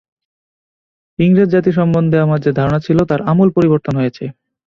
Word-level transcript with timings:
ইংরেজ 1.19 1.49
জাতি 1.49 1.71
সম্বন্ধে 1.71 2.17
আমার 2.19 2.39
যে 2.41 2.51
ধারণা 2.51 2.79
ছিল, 2.79 2.97
তার 3.05 3.21
আমূল 3.21 3.49
পরিবর্তন 3.51 3.93
হয়েছে। 3.95 4.23